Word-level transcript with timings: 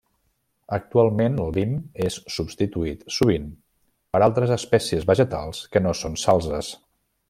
Actualment 0.77 1.35
el 1.43 1.51
vim 1.57 1.75
és 2.07 2.17
substituït, 2.37 3.05
sovint, 3.19 3.47
per 4.17 4.25
altres 4.31 4.57
espècies 4.59 5.09
vegetals 5.15 5.65
que 5.77 5.87
no 5.89 5.99
són 6.05 6.23
salzes. 6.29 6.77